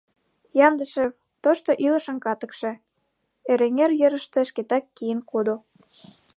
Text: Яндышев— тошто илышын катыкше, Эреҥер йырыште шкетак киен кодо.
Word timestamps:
Яндышев— 0.67 1.11
тошто 1.43 1.71
илышын 1.85 2.17
катыкше, 2.25 2.71
Эреҥер 3.51 3.91
йырыште 4.01 4.39
шкетак 4.49 4.83
киен 4.97 5.19
кодо. 5.31 5.55